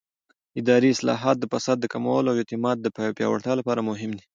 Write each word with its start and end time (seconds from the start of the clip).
اداري 0.59 0.89
اصلاحات 0.95 1.35
د 1.39 1.45
فساد 1.53 1.77
د 1.81 1.85
کمولو 1.93 2.27
او 2.31 2.39
اعتماد 2.41 2.77
د 2.81 2.87
پیاوړتیا 3.17 3.53
لپاره 3.57 3.87
مهم 3.89 4.11
دي 4.17 4.23